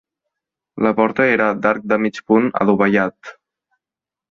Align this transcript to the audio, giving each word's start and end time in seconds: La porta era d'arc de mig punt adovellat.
La 0.85 0.93
porta 0.99 1.27
era 1.33 1.51
d'arc 1.67 1.85
de 1.93 2.01
mig 2.07 2.19
punt 2.33 2.51
adovellat. 2.65 3.35